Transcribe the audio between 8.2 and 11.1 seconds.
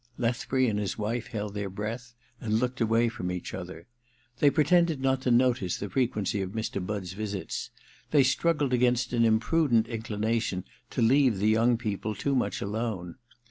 struggled agsdnst an impru dent inclination to